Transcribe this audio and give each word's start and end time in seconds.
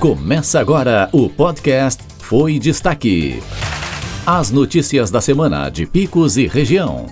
Começa 0.00 0.58
agora 0.58 1.10
o 1.12 1.28
podcast 1.28 2.02
Foi 2.20 2.58
Destaque. 2.58 3.38
As 4.26 4.50
notícias 4.50 5.10
da 5.10 5.20
semana 5.20 5.68
de 5.68 5.84
Picos 5.84 6.38
e 6.38 6.46
região. 6.46 7.04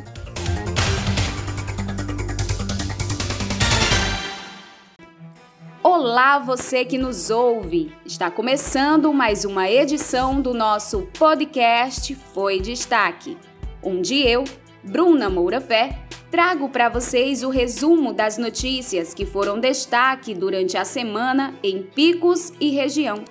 Olá, 5.83 6.39
você 6.39 6.83
que 6.87 6.97
nos 6.97 7.29
ouve! 7.29 7.93
Está 8.07 8.31
começando 8.31 9.13
mais 9.13 9.45
uma 9.45 9.69
edição 9.69 10.41
do 10.41 10.55
nosso 10.55 11.03
podcast 11.19 12.15
Foi 12.33 12.59
Destaque, 12.59 13.37
onde 13.83 14.27
eu, 14.27 14.45
Bruna 14.83 15.29
Moura 15.29 15.61
Fé, 15.61 16.08
trago 16.31 16.69
para 16.69 16.89
vocês 16.89 17.43
o 17.43 17.49
resumo 17.49 18.13
das 18.13 18.37
notícias 18.37 19.15
que 19.15 19.25
foram 19.25 19.59
destaque 19.59 20.35
durante 20.35 20.77
a 20.77 20.85
semana 20.85 21.55
em 21.63 21.83
Picos 21.83 22.53
e 22.61 22.71
região. 22.71 23.25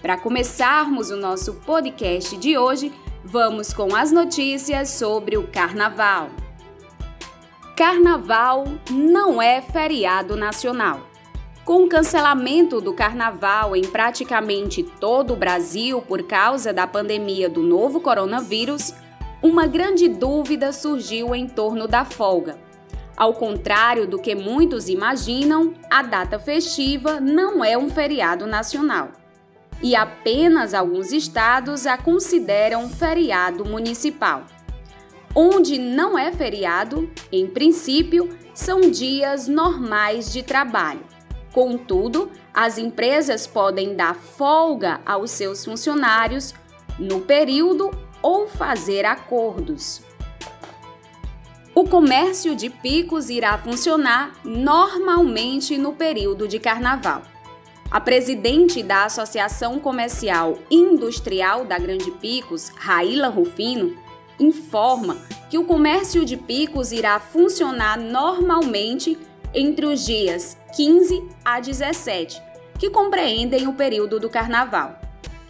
Para 0.00 0.16
começarmos 0.16 1.10
o 1.10 1.16
nosso 1.16 1.54
podcast 1.54 2.36
de 2.36 2.56
hoje, 2.56 2.92
vamos 3.24 3.72
com 3.72 3.94
as 3.94 4.10
notícias 4.10 4.90
sobre 4.90 5.36
o 5.36 5.46
Carnaval. 5.48 6.30
Carnaval 7.76 8.64
não 8.90 9.42
é 9.42 9.60
feriado 9.60 10.36
nacional. 10.36 11.06
Com 11.64 11.84
o 11.84 11.88
cancelamento 11.88 12.80
do 12.80 12.94
carnaval 12.94 13.76
em 13.76 13.82
praticamente 13.82 14.82
todo 14.82 15.34
o 15.34 15.36
Brasil 15.36 16.00
por 16.00 16.22
causa 16.22 16.72
da 16.72 16.86
pandemia 16.86 17.46
do 17.46 17.62
novo 17.62 18.00
coronavírus, 18.00 18.94
uma 19.42 19.66
grande 19.66 20.08
dúvida 20.08 20.72
surgiu 20.72 21.34
em 21.34 21.46
torno 21.46 21.86
da 21.86 22.04
folga. 22.04 22.58
Ao 23.16 23.32
contrário 23.34 24.06
do 24.06 24.18
que 24.18 24.34
muitos 24.34 24.88
imaginam, 24.88 25.74
a 25.90 26.02
data 26.02 26.38
festiva 26.38 27.20
não 27.20 27.64
é 27.64 27.76
um 27.76 27.88
feriado 27.88 28.46
nacional. 28.46 29.10
E 29.82 29.94
apenas 29.94 30.74
alguns 30.74 31.12
estados 31.12 31.86
a 31.86 31.96
consideram 31.96 32.88
feriado 32.88 33.64
municipal. 33.64 34.44
Onde 35.34 35.78
não 35.78 36.18
é 36.18 36.32
feriado, 36.32 37.10
em 37.30 37.46
princípio, 37.46 38.28
são 38.54 38.80
dias 38.80 39.46
normais 39.46 40.32
de 40.32 40.42
trabalho. 40.42 41.04
Contudo, 41.52 42.30
as 42.52 42.76
empresas 42.76 43.46
podem 43.46 43.94
dar 43.94 44.14
folga 44.14 45.00
aos 45.06 45.30
seus 45.30 45.64
funcionários 45.64 46.54
no 46.98 47.20
período 47.20 47.90
ou 48.22 48.48
fazer 48.48 49.04
acordos. 49.04 50.02
O 51.74 51.84
comércio 51.84 52.56
de 52.56 52.68
picos 52.68 53.30
irá 53.30 53.56
funcionar 53.56 54.32
normalmente 54.44 55.78
no 55.78 55.92
período 55.92 56.48
de 56.48 56.58
carnaval. 56.58 57.22
A 57.90 58.00
presidente 58.00 58.82
da 58.82 59.04
Associação 59.04 59.78
Comercial 59.78 60.58
Industrial 60.70 61.64
da 61.64 61.78
Grande 61.78 62.10
Picos, 62.10 62.68
Raíla 62.76 63.28
Rufino, 63.28 63.96
informa 64.38 65.16
que 65.48 65.56
o 65.56 65.64
comércio 65.64 66.24
de 66.24 66.36
picos 66.36 66.92
irá 66.92 67.18
funcionar 67.18 67.98
normalmente 67.98 69.16
entre 69.54 69.86
os 69.86 70.04
dias 70.04 70.58
15 70.76 71.28
a 71.44 71.60
17, 71.60 72.42
que 72.78 72.90
compreendem 72.90 73.66
o 73.66 73.72
período 73.72 74.20
do 74.20 74.28
carnaval. 74.28 75.00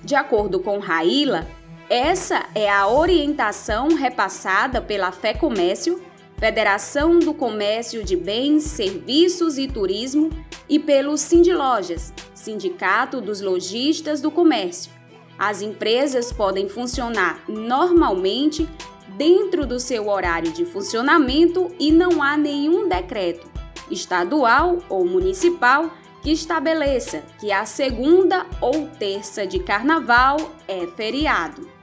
De 0.02 0.14
acordo 0.14 0.60
com 0.60 0.78
Raíla, 0.78 1.46
essa 1.88 2.44
é 2.54 2.70
a 2.70 2.86
orientação 2.86 3.88
repassada 3.94 4.80
pela 4.80 5.10
Fé 5.10 5.32
Comércio, 5.32 6.02
Federação 6.36 7.18
do 7.18 7.32
Comércio 7.32 8.04
de 8.04 8.14
Bens, 8.14 8.64
Serviços 8.64 9.56
e 9.56 9.66
Turismo 9.66 10.28
e 10.68 10.78
pelo 10.78 11.16
Sindilojas, 11.16 12.12
Sindicato 12.34 13.20
dos 13.22 13.40
Lojistas 13.40 14.20
do 14.20 14.30
Comércio. 14.30 14.92
As 15.38 15.62
empresas 15.62 16.30
podem 16.30 16.68
funcionar 16.68 17.42
normalmente 17.48 18.68
dentro 19.16 19.66
do 19.66 19.80
seu 19.80 20.08
horário 20.08 20.52
de 20.52 20.66
funcionamento 20.66 21.72
e 21.78 21.90
não 21.90 22.22
há 22.22 22.36
nenhum 22.36 22.86
decreto, 22.86 23.50
estadual 23.90 24.78
ou 24.90 25.06
municipal, 25.06 25.90
que 26.22 26.32
estabeleça 26.32 27.22
que 27.38 27.50
a 27.50 27.64
segunda 27.64 28.44
ou 28.60 28.88
terça 28.98 29.46
de 29.46 29.60
carnaval 29.60 30.36
é 30.66 30.86
feriado. 30.88 31.77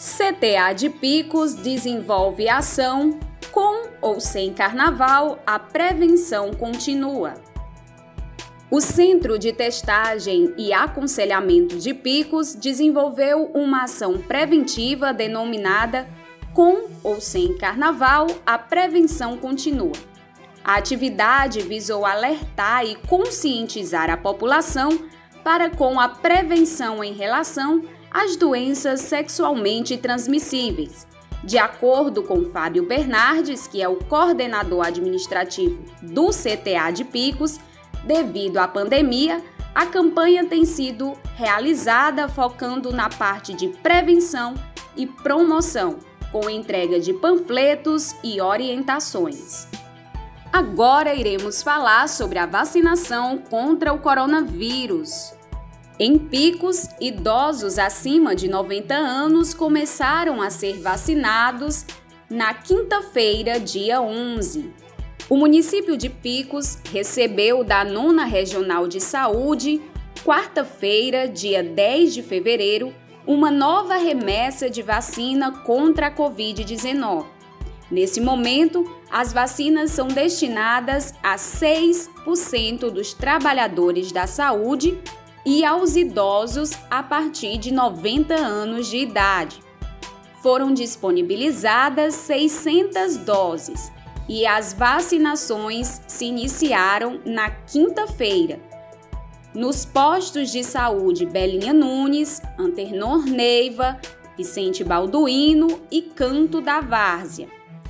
CTA 0.00 0.72
de 0.72 0.88
Picos 0.88 1.54
desenvolve 1.54 2.48
ação 2.48 3.20
com 3.52 3.86
ou 4.00 4.18
sem 4.18 4.50
carnaval, 4.50 5.38
a 5.46 5.58
prevenção 5.58 6.54
continua. 6.54 7.34
O 8.70 8.80
Centro 8.80 9.38
de 9.38 9.52
Testagem 9.52 10.54
e 10.56 10.72
Aconselhamento 10.72 11.76
de 11.76 11.92
Picos 11.92 12.54
desenvolveu 12.54 13.50
uma 13.52 13.82
ação 13.82 14.16
preventiva 14.16 15.12
denominada 15.12 16.08
Com 16.54 16.88
ou 17.04 17.20
Sem 17.20 17.58
Carnaval, 17.58 18.26
a 18.46 18.56
Prevenção 18.56 19.36
Continua. 19.36 19.92
A 20.64 20.76
atividade 20.76 21.60
visou 21.60 22.06
alertar 22.06 22.86
e 22.86 22.94
conscientizar 23.06 24.08
a 24.08 24.16
população 24.16 24.98
para 25.44 25.68
com 25.68 26.00
a 26.00 26.08
prevenção 26.08 27.04
em 27.04 27.12
relação 27.12 27.82
as 28.10 28.36
doenças 28.36 29.00
sexualmente 29.00 29.96
transmissíveis. 29.96 31.06
De 31.42 31.56
acordo 31.56 32.22
com 32.22 32.50
Fábio 32.50 32.84
Bernardes, 32.84 33.66
que 33.66 33.80
é 33.80 33.88
o 33.88 33.96
coordenador 33.96 34.86
administrativo 34.86 35.82
do 36.02 36.28
CTA 36.28 36.90
de 36.92 37.04
Picos, 37.04 37.58
devido 38.04 38.58
à 38.58 38.68
pandemia, 38.68 39.42
a 39.74 39.86
campanha 39.86 40.44
tem 40.44 40.64
sido 40.64 41.16
realizada 41.36 42.28
focando 42.28 42.92
na 42.92 43.08
parte 43.08 43.54
de 43.54 43.68
prevenção 43.68 44.54
e 44.96 45.06
promoção, 45.06 45.98
com 46.32 46.50
entrega 46.50 47.00
de 47.00 47.14
panfletos 47.14 48.14
e 48.22 48.40
orientações. 48.40 49.68
Agora 50.52 51.14
iremos 51.14 51.62
falar 51.62 52.08
sobre 52.08 52.38
a 52.38 52.46
vacinação 52.46 53.38
contra 53.38 53.92
o 53.92 53.98
coronavírus. 53.98 55.32
Em 56.02 56.16
Picos, 56.16 56.88
idosos 56.98 57.78
acima 57.78 58.34
de 58.34 58.48
90 58.48 58.94
anos 58.94 59.52
começaram 59.52 60.40
a 60.40 60.48
ser 60.48 60.80
vacinados 60.80 61.84
na 62.30 62.54
quinta-feira, 62.54 63.60
dia 63.60 64.00
11. 64.00 64.72
O 65.28 65.36
município 65.36 65.98
de 65.98 66.08
Picos 66.08 66.78
recebeu 66.90 67.62
da 67.62 67.84
Nona 67.84 68.24
Regional 68.24 68.88
de 68.88 68.98
Saúde, 68.98 69.78
quarta-feira, 70.24 71.28
dia 71.28 71.62
10 71.62 72.14
de 72.14 72.22
fevereiro, 72.22 72.94
uma 73.26 73.50
nova 73.50 73.96
remessa 73.96 74.70
de 74.70 74.80
vacina 74.80 75.52
contra 75.52 76.06
a 76.06 76.10
Covid-19. 76.10 77.26
Nesse 77.90 78.22
momento, 78.22 78.90
as 79.10 79.34
vacinas 79.34 79.90
são 79.90 80.08
destinadas 80.08 81.12
a 81.22 81.36
6% 81.36 82.88
dos 82.88 83.12
trabalhadores 83.12 84.10
da 84.10 84.26
saúde 84.26 84.98
e 85.44 85.64
aos 85.64 85.96
idosos 85.96 86.72
a 86.90 87.02
partir 87.02 87.58
de 87.58 87.72
90 87.72 88.34
anos 88.34 88.88
de 88.88 88.98
idade. 88.98 89.60
Foram 90.42 90.72
disponibilizadas 90.72 92.14
600 92.14 93.16
doses 93.18 93.92
e 94.28 94.46
as 94.46 94.72
vacinações 94.72 96.00
se 96.06 96.26
iniciaram 96.26 97.20
na 97.24 97.50
quinta-feira. 97.50 98.60
Nos 99.54 99.84
postos 99.84 100.50
de 100.50 100.62
saúde 100.62 101.26
Belinha 101.26 101.72
Nunes, 101.72 102.40
Anternor 102.56 103.24
Neiva, 103.26 103.98
Vicente 104.36 104.84
Balduino 104.84 105.80
e 105.90 106.00
Canto 106.00 106.60
da 106.60 106.80
Várzea. 106.80 107.48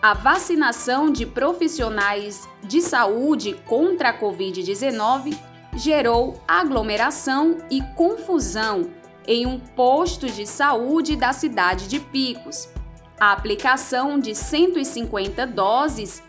A 0.00 0.14
vacinação 0.14 1.12
de 1.12 1.24
profissionais 1.24 2.48
de 2.64 2.80
saúde 2.80 3.54
contra 3.68 4.08
a 4.08 4.18
Covid-19 4.18 5.38
gerou 5.76 6.42
aglomeração 6.48 7.58
e 7.70 7.80
confusão 7.94 8.90
em 9.26 9.46
um 9.46 9.58
posto 9.58 10.26
de 10.26 10.46
saúde 10.46 11.16
da 11.16 11.32
cidade 11.32 11.88
de 11.88 12.00
Picos. 12.00 12.68
A 13.18 13.32
aplicação 13.32 14.18
de 14.18 14.34
150 14.34 15.46
doses 15.46 16.22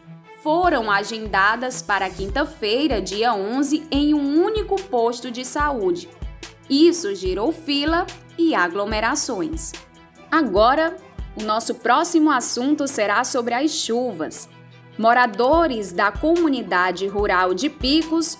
foram 0.43 0.91
agendadas 0.91 1.81
para 1.81 2.09
quinta-feira, 2.09 3.01
dia 3.01 3.33
11, 3.33 3.87
em 3.89 4.13
um 4.13 4.43
único 4.43 4.75
posto 4.83 5.31
de 5.31 5.45
saúde. 5.45 6.09
Isso 6.69 7.15
gerou 7.15 7.51
fila 7.51 8.05
e 8.37 8.53
aglomerações. 8.53 9.71
Agora, 10.29 10.97
o 11.39 11.43
nosso 11.43 11.75
próximo 11.75 12.29
assunto 12.29 12.87
será 12.87 13.23
sobre 13.23 13.53
as 13.53 13.71
chuvas. 13.71 14.49
Moradores 14.97 15.91
da 15.91 16.11
comunidade 16.11 17.07
rural 17.07 17.53
de 17.53 17.69
Picos 17.69 18.37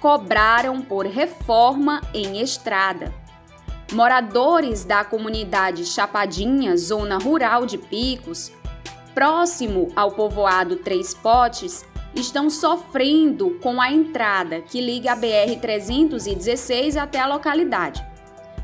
cobraram 0.00 0.80
por 0.80 1.04
reforma 1.06 2.00
em 2.14 2.40
estrada. 2.40 3.23
Moradores 3.94 4.84
da 4.84 5.04
comunidade 5.04 5.84
Chapadinha, 5.84 6.76
zona 6.76 7.16
rural 7.16 7.64
de 7.64 7.78
Picos, 7.78 8.50
próximo 9.14 9.92
ao 9.94 10.10
povoado 10.10 10.74
Três 10.74 11.14
Potes, 11.14 11.84
estão 12.12 12.50
sofrendo 12.50 13.56
com 13.62 13.80
a 13.80 13.92
entrada 13.92 14.60
que 14.60 14.80
liga 14.80 15.12
a 15.12 15.16
BR-316 15.16 16.96
até 16.96 17.20
a 17.20 17.28
localidade. 17.28 18.04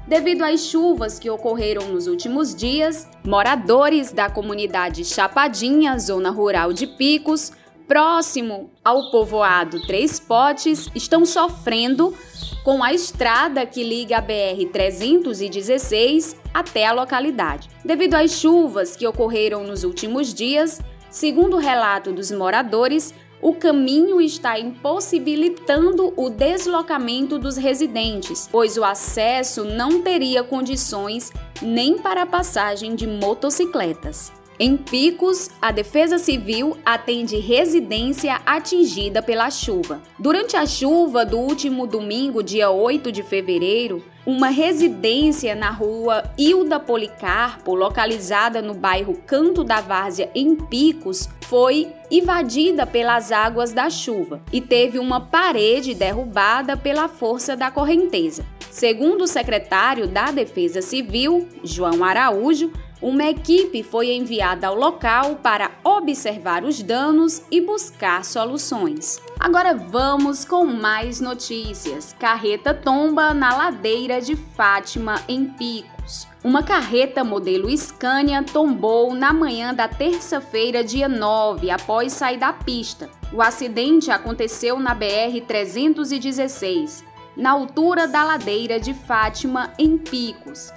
Devido 0.04 0.42
às 0.42 0.62
chuvas 0.62 1.20
que 1.20 1.30
ocorreram 1.30 1.86
nos 1.86 2.08
últimos 2.08 2.52
dias, 2.52 3.08
moradores 3.24 4.10
da 4.10 4.28
comunidade 4.28 5.04
Chapadinha, 5.04 5.96
zona 6.00 6.30
rural 6.30 6.72
de 6.72 6.88
Picos, 6.88 7.52
próximo 7.86 8.68
ao 8.84 9.12
povoado 9.12 9.80
Três 9.86 10.18
Potes, 10.18 10.88
estão 10.92 11.24
sofrendo 11.24 12.16
com 12.62 12.82
a 12.82 12.92
estrada 12.92 13.64
que 13.66 13.82
liga 13.82 14.18
a 14.18 14.22
BR-316 14.22 16.36
até 16.52 16.86
a 16.86 16.92
localidade. 16.92 17.70
Devido 17.84 18.14
às 18.14 18.32
chuvas 18.32 18.96
que 18.96 19.06
ocorreram 19.06 19.64
nos 19.64 19.84
últimos 19.84 20.34
dias, 20.34 20.80
segundo 21.10 21.56
o 21.56 21.60
relato 21.60 22.12
dos 22.12 22.30
moradores, 22.30 23.14
o 23.42 23.54
caminho 23.54 24.20
está 24.20 24.58
impossibilitando 24.58 26.12
o 26.14 26.28
deslocamento 26.28 27.38
dos 27.38 27.56
residentes, 27.56 28.46
pois 28.52 28.76
o 28.76 28.84
acesso 28.84 29.64
não 29.64 30.02
teria 30.02 30.44
condições 30.44 31.32
nem 31.62 31.98
para 31.98 32.22
a 32.22 32.26
passagem 32.26 32.94
de 32.94 33.06
motocicletas. 33.06 34.39
Em 34.62 34.76
Picos, 34.76 35.48
a 35.58 35.72
Defesa 35.72 36.18
Civil 36.18 36.76
atende 36.84 37.38
residência 37.38 38.42
atingida 38.44 39.22
pela 39.22 39.50
chuva. 39.50 40.02
Durante 40.18 40.54
a 40.54 40.66
chuva 40.66 41.24
do 41.24 41.38
último 41.38 41.86
domingo, 41.86 42.42
dia 42.42 42.70
8 42.70 43.10
de 43.10 43.22
fevereiro, 43.22 44.04
uma 44.26 44.48
residência 44.48 45.54
na 45.54 45.70
rua 45.70 46.24
Hilda 46.36 46.78
Policarpo, 46.78 47.74
localizada 47.74 48.60
no 48.60 48.74
bairro 48.74 49.16
Canto 49.26 49.64
da 49.64 49.80
Várzea, 49.80 50.30
em 50.34 50.54
Picos, 50.54 51.26
foi 51.46 51.90
invadida 52.10 52.86
pelas 52.86 53.32
águas 53.32 53.72
da 53.72 53.88
chuva 53.88 54.42
e 54.52 54.60
teve 54.60 54.98
uma 54.98 55.22
parede 55.22 55.94
derrubada 55.94 56.76
pela 56.76 57.08
força 57.08 57.56
da 57.56 57.70
correnteza. 57.70 58.44
Segundo 58.70 59.22
o 59.22 59.26
secretário 59.26 60.06
da 60.06 60.30
Defesa 60.30 60.82
Civil, 60.82 61.48
João 61.64 62.04
Araújo, 62.04 62.70
uma 63.02 63.24
equipe 63.24 63.82
foi 63.82 64.12
enviada 64.12 64.66
ao 64.66 64.74
local 64.74 65.36
para 65.36 65.70
observar 65.82 66.64
os 66.64 66.82
danos 66.82 67.42
e 67.50 67.58
buscar 67.58 68.22
soluções. 68.26 69.18
Agora 69.38 69.74
vamos 69.74 70.44
com 70.44 70.66
mais 70.66 71.18
notícias. 71.18 72.14
Carreta 72.18 72.74
tomba 72.74 73.32
na 73.32 73.56
ladeira 73.56 74.20
de 74.20 74.36
Fátima, 74.36 75.22
em 75.26 75.46
Picos. 75.46 76.28
Uma 76.44 76.62
carreta 76.62 77.24
modelo 77.24 77.74
Scania 77.74 78.42
tombou 78.42 79.14
na 79.14 79.32
manhã 79.32 79.72
da 79.72 79.88
terça-feira, 79.88 80.84
dia 80.84 81.08
9, 81.08 81.70
após 81.70 82.12
sair 82.12 82.38
da 82.38 82.52
pista. 82.52 83.08
O 83.32 83.40
acidente 83.40 84.10
aconteceu 84.10 84.78
na 84.78 84.94
BR-316, 84.94 87.02
na 87.34 87.52
altura 87.52 88.06
da 88.06 88.24
ladeira 88.24 88.78
de 88.78 88.92
Fátima, 88.92 89.72
em 89.78 89.96
Picos. 89.96 90.70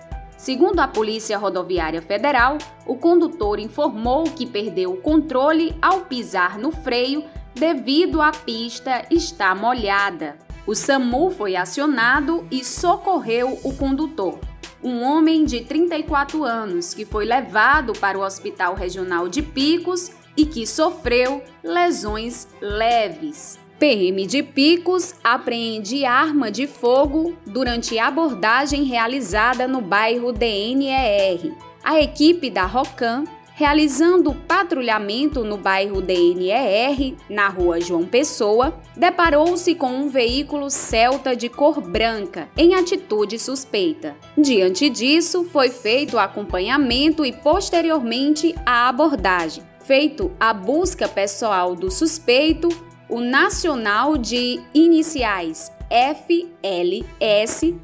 Segundo 0.43 0.81
a 0.81 0.89
Polícia 0.89 1.37
Rodoviária 1.37 2.01
Federal, 2.01 2.57
o 2.85 2.97
condutor 2.97 3.59
informou 3.59 4.25
que 4.25 4.45
perdeu 4.45 4.91
o 4.91 4.97
controle 4.97 5.73
ao 5.81 6.01
pisar 6.01 6.59
no 6.59 6.69
freio 6.69 7.23
devido 7.55 8.21
à 8.21 8.29
pista 8.31 9.05
estar 9.09 9.55
molhada. 9.55 10.37
O 10.67 10.75
SAMU 10.75 11.31
foi 11.31 11.55
acionado 11.55 12.45
e 12.51 12.61
socorreu 12.61 13.57
o 13.63 13.73
condutor, 13.73 14.37
um 14.83 15.01
homem 15.01 15.45
de 15.45 15.61
34 15.61 16.43
anos 16.43 16.93
que 16.93 17.05
foi 17.05 17.23
levado 17.23 17.93
para 17.93 18.19
o 18.19 18.21
Hospital 18.21 18.75
Regional 18.75 19.29
de 19.29 19.41
Picos 19.41 20.11
e 20.35 20.45
que 20.45 20.67
sofreu 20.67 21.41
lesões 21.63 22.49
leves. 22.59 23.62
PM 23.83 24.25
de 24.25 24.41
Picos 24.41 25.13
apreende 25.21 26.05
arma 26.05 26.49
de 26.49 26.65
fogo 26.65 27.37
durante 27.45 27.99
abordagem 27.99 28.85
realizada 28.85 29.67
no 29.67 29.81
bairro 29.81 30.31
DNER. 30.31 31.53
A 31.83 31.99
equipe 31.99 32.49
da 32.49 32.65
ROCAM, 32.65 33.25
realizando 33.53 34.33
patrulhamento 34.47 35.43
no 35.43 35.57
bairro 35.57 36.01
DNER, 36.01 37.13
na 37.29 37.49
rua 37.49 37.81
João 37.81 38.05
Pessoa, 38.05 38.73
deparou-se 38.95 39.75
com 39.75 39.89
um 39.89 40.07
veículo 40.07 40.69
Celta 40.69 41.35
de 41.35 41.49
cor 41.49 41.81
branca, 41.81 42.47
em 42.55 42.75
atitude 42.75 43.37
suspeita. 43.37 44.15
Diante 44.37 44.89
disso, 44.89 45.43
foi 45.51 45.67
feito 45.67 46.15
o 46.15 46.19
acompanhamento 46.19 47.25
e 47.25 47.33
posteriormente 47.33 48.55
a 48.65 48.87
abordagem. 48.87 49.61
Feito 49.81 50.31
a 50.39 50.53
busca 50.53 51.05
pessoal 51.09 51.75
do 51.75 51.91
suspeito, 51.91 52.69
o 53.09 53.19
Nacional 53.19 54.17
de 54.17 54.61
Iniciais 54.73 55.71
FLS 55.89 57.75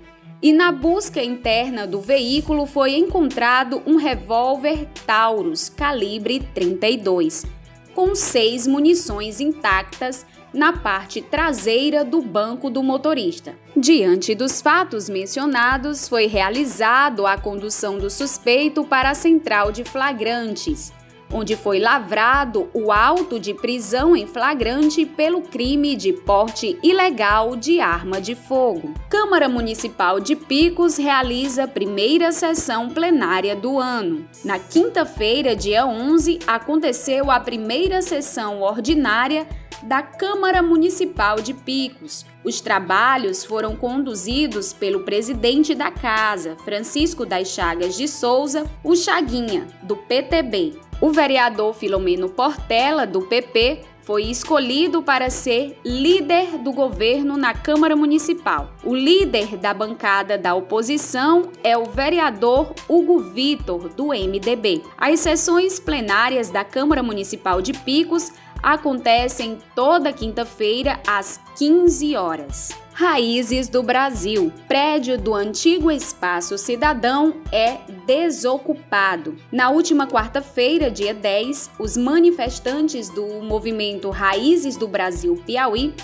e 0.41 0.53
na 0.53 0.71
busca 0.71 1.21
interna 1.21 1.85
do 1.85 1.99
veículo 1.99 2.65
foi 2.65 2.95
encontrado 2.95 3.83
um 3.85 3.97
revólver 3.97 4.87
Taurus 5.05 5.69
calibre 5.69 6.39
32, 6.53 7.45
com 7.93 8.15
seis 8.15 8.65
munições 8.65 9.41
intactas 9.41 10.25
na 10.53 10.73
parte 10.73 11.21
traseira 11.21 12.03
do 12.03 12.21
banco 12.21 12.69
do 12.69 12.81
motorista. 12.81 13.53
Diante 13.75 14.33
dos 14.33 14.61
fatos 14.61 15.09
mencionados, 15.09 16.07
foi 16.07 16.25
realizado 16.25 17.27
a 17.27 17.37
condução 17.37 17.99
do 17.99 18.09
suspeito 18.09 18.83
para 18.83 19.11
a 19.11 19.15
central 19.15 19.71
de 19.71 19.83
flagrantes 19.83 20.91
onde 21.31 21.55
foi 21.55 21.79
lavrado 21.79 22.69
o 22.73 22.91
auto 22.91 23.39
de 23.39 23.53
prisão 23.53 24.15
em 24.15 24.25
flagrante 24.25 25.05
pelo 25.05 25.41
crime 25.41 25.95
de 25.95 26.13
porte 26.13 26.77
ilegal 26.81 27.55
de 27.55 27.79
arma 27.79 28.19
de 28.19 28.35
fogo. 28.35 28.93
Câmara 29.09 29.47
Municipal 29.47 30.19
de 30.19 30.35
Picos 30.35 30.97
realiza 30.97 31.67
primeira 31.67 32.31
sessão 32.31 32.89
plenária 32.89 33.55
do 33.55 33.77
ano. 33.77 34.27
Na 34.43 34.59
quinta-feira, 34.59 35.55
dia 35.55 35.85
11, 35.85 36.39
aconteceu 36.47 37.29
a 37.29 37.39
primeira 37.39 38.01
sessão 38.01 38.61
ordinária 38.61 39.47
da 39.83 40.01
Câmara 40.01 40.61
Municipal 40.61 41.37
de 41.37 41.53
Picos. 41.53 42.25
Os 42.43 42.61
trabalhos 42.61 43.43
foram 43.43 43.75
conduzidos 43.75 44.73
pelo 44.73 45.01
presidente 45.03 45.73
da 45.73 45.91
casa, 45.91 46.55
Francisco 46.63 47.25
das 47.25 47.49
Chagas 47.49 47.95
de 47.95 48.07
Souza, 48.07 48.65
o 48.83 48.95
Chaguinha, 48.95 49.67
do 49.83 49.95
PTB. 49.95 50.88
O 51.01 51.11
vereador 51.11 51.73
Filomeno 51.73 52.27
Portela, 52.27 53.07
do 53.07 53.21
PP, 53.21 53.83
foi 54.01 54.23
escolhido 54.23 55.01
para 55.01 55.29
ser 55.29 55.79
líder 55.85 56.57
do 56.57 56.73
governo 56.73 57.37
na 57.37 57.53
Câmara 57.53 57.95
Municipal. 57.95 58.73
O 58.83 58.93
líder 58.93 59.55
da 59.55 59.73
bancada 59.73 60.37
da 60.37 60.53
oposição 60.53 61.51
é 61.63 61.77
o 61.77 61.85
vereador 61.85 62.73
Hugo 62.89 63.19
Vitor, 63.19 63.87
do 63.87 64.07
MDB. 64.07 64.83
As 64.97 65.21
sessões 65.21 65.79
plenárias 65.79 66.49
da 66.49 66.65
Câmara 66.65 67.01
Municipal 67.01 67.61
de 67.61 67.71
Picos 67.71 68.33
acontecem 68.61 69.57
toda 69.73 70.11
quinta-feira 70.11 70.99
às 71.07 71.39
15 71.57 72.17
horas. 72.17 72.88
Raízes 72.99 73.69
do 73.69 73.81
Brasil. 73.81 74.51
Prédio 74.67 75.17
do 75.17 75.33
antigo 75.33 75.89
Espaço 75.89 76.57
Cidadão 76.57 77.35
é 77.49 77.77
desocupado. 78.05 79.37
Na 79.49 79.69
última 79.69 80.05
quarta-feira, 80.05 80.91
dia 80.91 81.13
10, 81.13 81.71
os 81.79 81.95
manifestantes 81.95 83.07
do 83.07 83.41
movimento 83.41 84.09
Raízes 84.09 84.75
do 84.75 84.85
Brasil 84.85 85.41
Piauí 85.45 85.95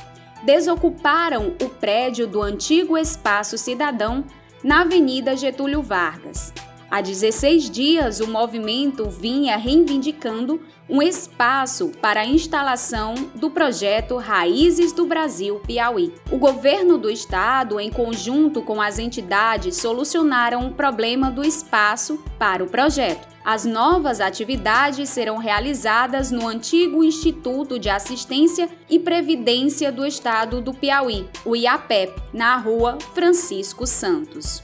desocuparam 0.45 1.53
o 1.61 1.67
prédio 1.67 2.27
do 2.27 2.41
antigo 2.41 2.97
Espaço 2.97 3.57
Cidadão 3.57 4.23
na 4.63 4.83
Avenida 4.83 5.35
Getúlio 5.35 5.81
Vargas. 5.81 6.53
Há 6.89 7.01
16 7.01 7.69
dias, 7.69 8.19
o 8.19 8.27
movimento 8.27 9.09
vinha 9.09 9.57
reivindicando 9.57 10.61
um 10.87 11.01
espaço 11.01 11.91
para 11.99 12.21
a 12.21 12.25
instalação 12.25 13.15
do 13.33 13.49
projeto 13.49 14.17
Raízes 14.17 14.91
do 14.91 15.05
Brasil 15.05 15.59
Piauí. 15.65 16.13
O 16.31 16.37
governo 16.37 16.97
do 16.97 17.09
estado, 17.09 17.79
em 17.79 17.89
conjunto 17.89 18.61
com 18.61 18.79
as 18.79 18.99
entidades, 18.99 19.77
solucionaram 19.77 20.67
o 20.67 20.73
problema 20.73 21.31
do 21.31 21.43
espaço 21.43 22.23
para 22.37 22.63
o 22.63 22.69
projeto. 22.69 23.27
As 23.43 23.65
novas 23.65 24.21
atividades 24.21 25.09
serão 25.09 25.37
realizadas 25.37 26.31
no 26.31 26.47
antigo 26.47 27.03
Instituto 27.03 27.79
de 27.79 27.89
Assistência 27.89 28.69
e 28.89 28.99
Previdência 28.99 29.91
do 29.91 30.05
Estado 30.05 30.61
do 30.61 30.73
Piauí, 30.73 31.27
o 31.43 31.55
IAPEP, 31.55 32.13
na 32.31 32.57
rua 32.57 32.97
Francisco 33.13 33.87
Santos. 33.87 34.63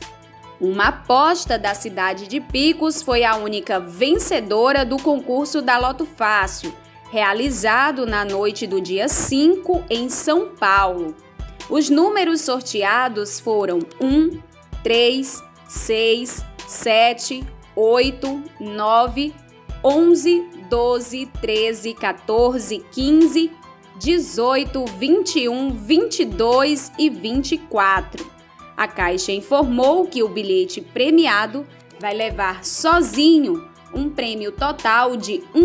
Uma 0.61 0.89
aposta 0.89 1.57
da 1.57 1.73
cidade 1.73 2.27
de 2.27 2.39
Picos 2.39 3.01
foi 3.01 3.23
a 3.23 3.35
única 3.35 3.79
vencedora 3.79 4.85
do 4.85 4.95
concurso 5.01 5.59
da 5.59 5.79
Loto 5.79 6.05
Fácil, 6.05 6.71
realizado 7.09 8.05
na 8.05 8.23
noite 8.23 8.67
do 8.67 8.79
dia 8.79 9.07
5 9.07 9.85
em 9.89 10.07
São 10.07 10.49
Paulo. 10.49 11.15
Os 11.67 11.89
números 11.89 12.41
sorteados 12.41 13.39
foram 13.39 13.79
1, 13.99 14.39
3, 14.83 15.43
6, 15.67 16.45
7, 16.67 17.43
8, 17.75 18.43
9, 18.59 19.33
11, 19.83 20.49
12, 20.69 21.25
13, 21.41 21.93
14, 21.95 22.85
15, 22.91 23.51
18, 23.97 24.85
21, 24.85 25.71
22 25.71 26.91
e 26.99 27.09
24. 27.09 28.40
A 28.81 28.87
Caixa 28.87 29.31
informou 29.31 30.07
que 30.07 30.23
o 30.23 30.27
bilhete 30.27 30.81
premiado 30.81 31.67
vai 31.99 32.15
levar 32.15 32.65
sozinho 32.65 33.69
um 33.93 34.09
prêmio 34.09 34.51
total 34.51 35.15
de 35.15 35.43
R$ 35.53 35.61